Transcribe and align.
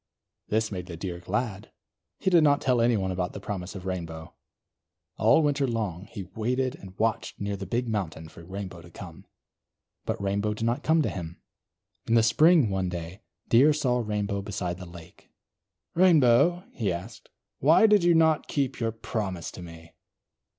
This 0.47 0.71
made 0.71 0.87
the 0.87 0.97
Deer 0.97 1.19
glad. 1.19 1.71
He 2.17 2.31
did 2.31 2.43
not 2.43 2.59
tell 2.59 2.81
anyone 2.81 3.11
about 3.11 3.33
the 3.33 3.39
promise 3.39 3.75
of 3.75 3.85
Rainbow. 3.85 4.33
All 5.17 5.43
winter 5.43 5.67
long, 5.67 6.05
he 6.07 6.23
waited 6.23 6.73
and 6.73 6.97
watched 6.97 7.39
near 7.39 7.55
the 7.55 7.67
big 7.67 7.87
mountain 7.87 8.27
for 8.27 8.43
Rainbow 8.43 8.81
to 8.81 8.89
come; 8.89 9.27
but 10.07 10.19
Rainbow 10.19 10.55
did 10.55 10.65
not 10.65 10.81
come 10.81 11.03
to 11.03 11.09
him. 11.09 11.39
In 12.07 12.15
the 12.15 12.23
spring, 12.23 12.71
one 12.71 12.89
day, 12.89 13.21
Deer 13.47 13.73
saw 13.73 13.99
Rainbow 13.99 14.41
beside 14.41 14.79
the 14.79 14.87
lake. 14.87 15.29
"Rainbow," 15.93 16.63
he 16.71 16.91
asked, 16.91 17.29
"why 17.59 17.85
did 17.85 18.03
you 18.03 18.15
not 18.15 18.47
keep 18.47 18.79
your 18.79 18.91
promise 18.91 19.51
to 19.51 19.61
me?" 19.61 19.93